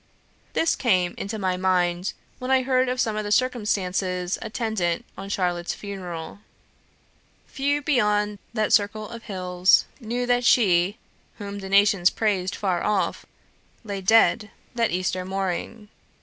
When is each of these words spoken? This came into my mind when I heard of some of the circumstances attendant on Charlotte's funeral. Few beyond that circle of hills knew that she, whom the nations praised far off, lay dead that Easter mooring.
This 0.53 0.75
came 0.75 1.13
into 1.15 1.37
my 1.37 1.57
mind 1.57 2.13
when 2.39 2.49
I 2.49 2.63
heard 2.63 2.89
of 2.89 2.99
some 2.99 3.15
of 3.15 3.23
the 3.23 3.31
circumstances 3.31 4.39
attendant 4.41 5.05
on 5.15 5.29
Charlotte's 5.29 5.75
funeral. 5.75 6.39
Few 7.45 7.83
beyond 7.83 8.39
that 8.51 8.73
circle 8.73 9.07
of 9.07 9.25
hills 9.25 9.85
knew 9.99 10.25
that 10.25 10.43
she, 10.43 10.97
whom 11.37 11.59
the 11.59 11.69
nations 11.69 12.09
praised 12.09 12.55
far 12.55 12.81
off, 12.81 13.27
lay 13.83 14.01
dead 14.01 14.49
that 14.73 14.89
Easter 14.89 15.23
mooring. 15.23 15.87